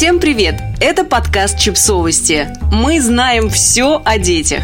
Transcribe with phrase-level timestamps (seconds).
[0.00, 0.58] Всем привет!
[0.80, 2.48] Это подкаст «Чипсовости».
[2.72, 4.62] Мы знаем все о детях.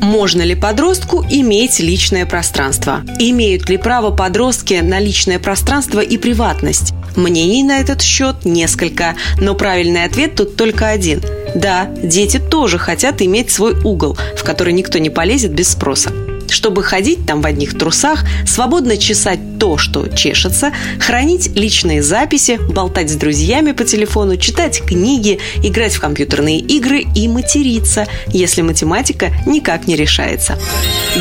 [0.00, 3.02] Можно ли подростку иметь личное пространство?
[3.18, 6.94] Имеют ли право подростки на личное пространство и приватность?
[7.14, 11.22] Мнений на этот счет несколько, но правильный ответ тут только один.
[11.54, 16.10] Да, дети тоже хотят иметь свой угол, в который никто не полезет без спроса
[16.50, 23.10] чтобы ходить там в одних трусах, свободно чесать то, что чешется, хранить личные записи, болтать
[23.10, 29.86] с друзьями по телефону, читать книги, играть в компьютерные игры и материться, если математика никак
[29.86, 30.58] не решается.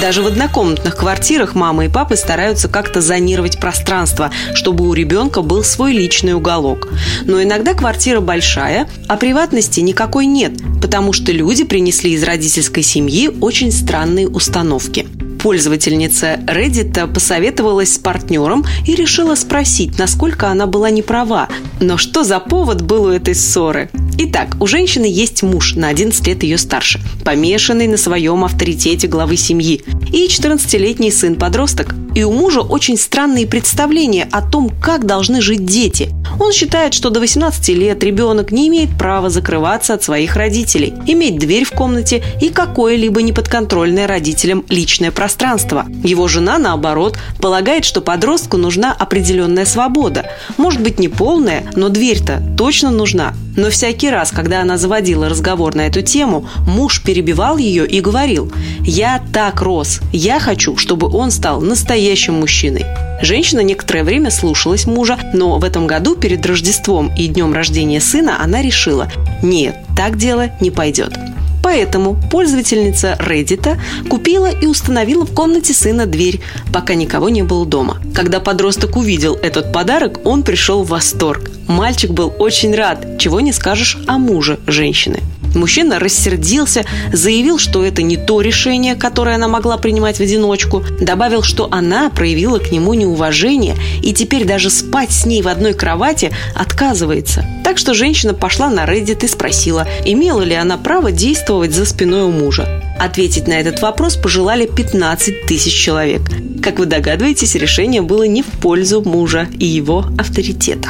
[0.02, 5.63] Даже в однокомнатных квартирах мама и папы стараются как-то зонировать пространство, чтобы у ребенка был
[5.63, 6.88] свой личный уголок.
[7.26, 13.30] Но иногда квартира большая, а приватности никакой нет, потому что люди принесли из родительской семьи
[13.41, 15.05] очень странные установки–
[15.39, 21.48] Пользовательница Reddit посоветовалась с партнером и решила спросить, насколько она была неправа.
[21.79, 23.89] Но что за повод был у этой ссоры?
[24.17, 29.37] Итак, у женщины есть муж на 11 лет ее старше, помешанный на своем авторитете главы
[29.37, 29.81] семьи,
[30.12, 31.96] и 14-летний сын-подросток.
[32.15, 36.10] И у мужа очень странные представления о том, как должны жить дети.
[36.40, 41.37] Он считает, что до 18 лет ребенок не имеет права закрываться от своих родителей, иметь
[41.37, 45.85] дверь в комнате и какое-либо неподконтрольное родителям личное пространство.
[46.04, 50.26] Его жена, наоборот, полагает, что подростку нужна определенная свобода.
[50.57, 53.34] Может быть, не полная, но дверь-то точно нужна.
[53.55, 58.52] Но всякий раз, когда она заводила разговор на эту тему, муж перебивал ее и говорил
[58.82, 61.99] «Я так рос, я хочу, чтобы он стал настоящим
[62.34, 62.86] мужчиной».
[63.22, 68.42] Женщина некоторое время слушалась мужа, но в этом году перед Рождеством и днем рождения сына
[68.42, 69.12] она решила
[69.44, 71.14] «Нет, так дело не пойдет».
[71.62, 73.78] Поэтому пользовательница Reddit
[74.09, 76.40] купила и установила в комнате сына дверь,
[76.72, 77.97] пока никого не было дома.
[78.14, 81.52] Когда подросток увидел этот подарок, он пришел в восторг.
[81.68, 85.20] Мальчик был очень рад, чего не скажешь о муже женщины.
[85.56, 91.44] Мужчина рассердился, заявил, что это не то решение, которое она могла принимать в одиночку, добавил,
[91.44, 96.32] что она проявила к нему неуважение и теперь даже спать с ней в одной кровати
[96.56, 97.46] отказывается.
[97.64, 102.24] Так что женщина пошла на Reddit и спросила, имела ли она право действовать за спиной
[102.24, 102.82] у мужа.
[103.00, 106.22] Ответить на этот вопрос пожелали 15 тысяч человек.
[106.62, 110.90] Как вы догадываетесь, решение было не в пользу мужа и его авторитета.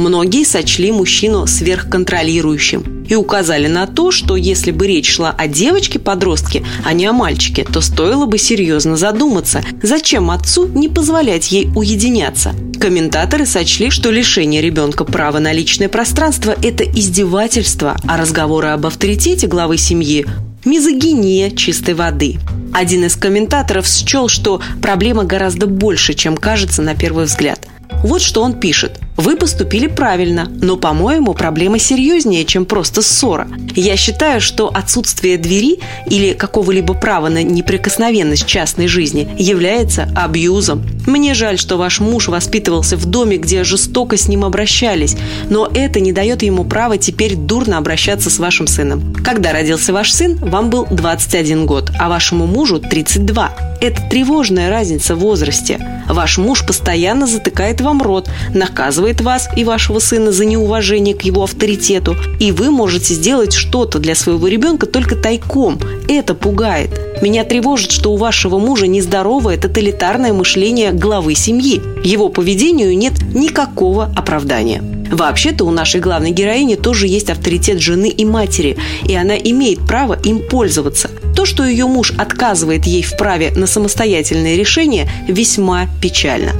[0.00, 6.64] Многие сочли мужчину сверхконтролирующим и указали на то, что если бы речь шла о девочке-подростке,
[6.86, 12.54] а не о мальчике, то стоило бы серьезно задуматься, зачем отцу не позволять ей уединяться.
[12.80, 19.48] Комментаторы сочли, что лишение ребенка права на личное пространство– это издевательство, а разговоры об авторитете
[19.48, 20.24] главы семьи–
[20.64, 22.38] мизогиния чистой воды.
[22.72, 27.66] Один из комментаторов счел, что проблема гораздо больше, чем кажется на первый взгляд.
[28.02, 28.98] Вот что он пишет.
[29.16, 33.48] Вы поступили правильно, но, по-моему, проблема серьезнее, чем просто ссора.
[33.74, 40.86] Я считаю, что отсутствие двери или какого-либо права на неприкосновенность частной жизни является абьюзом.
[41.06, 45.16] Мне жаль, что ваш муж воспитывался в доме, где жестоко с ним обращались,
[45.48, 49.14] но это не дает ему права теперь дурно обращаться с вашим сыном.
[49.24, 53.70] Когда родился ваш сын, вам был 21 год, а вашему мужу 32.
[53.80, 55.80] Это тревожная разница в возрасте.
[56.06, 61.44] Ваш муж постоянно затыкает вам рот, наказывает вас и вашего сына за неуважение к его
[61.44, 65.78] авторитету, и вы можете сделать что-то для своего ребенка только тайком.
[66.08, 66.90] Это пугает.
[67.22, 71.80] Меня тревожит, что у вашего мужа нездоровое тоталитарное мышление главы семьи.
[72.02, 74.82] Его поведению нет никакого оправдания.
[75.12, 80.18] Вообще-то у нашей главной героини тоже есть авторитет жены и матери, и она имеет право
[80.24, 81.08] им пользоваться.
[81.36, 86.52] То, что ее муж отказывает ей в праве на самостоятельное решение, весьма печально.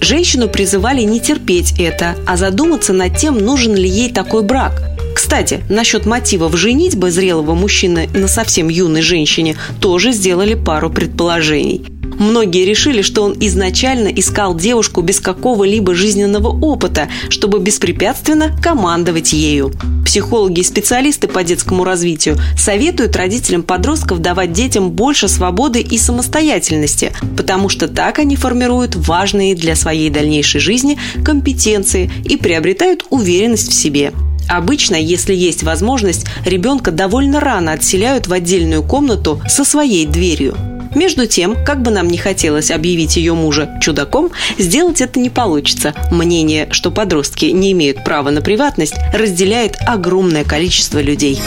[0.00, 4.82] Женщину призывали не терпеть это, а задуматься над тем, нужен ли ей такой брак.
[5.14, 11.84] Кстати, насчет мотивов женитьбы зрелого мужчины на совсем юной женщине тоже сделали пару предположений–
[12.20, 19.72] Многие решили, что он изначально искал девушку без какого-либо жизненного опыта, чтобы беспрепятственно командовать ею.
[20.04, 27.14] Психологи и специалисты по детскому развитию советуют родителям подростков давать детям больше свободы и самостоятельности,
[27.38, 33.74] потому что так они формируют важные для своей дальнейшей жизни компетенции и приобретают уверенность в
[33.74, 34.12] себе.
[34.46, 40.54] Обычно, если есть возможность, ребенка довольно рано отселяют в отдельную комнату со своей дверью.
[40.94, 45.94] Между тем, как бы нам не хотелось объявить ее мужа чудаком, сделать это не получится.
[46.10, 51.40] Мнение, что подростки не имеют права на приватность, разделяет огромное количество людей.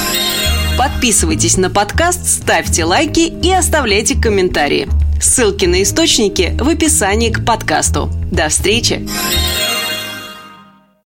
[0.77, 4.87] Подписывайтесь на подкаст, ставьте лайки и оставляйте комментарии.
[5.21, 8.09] Ссылки на источники в описании к подкасту.
[8.31, 9.07] До встречи!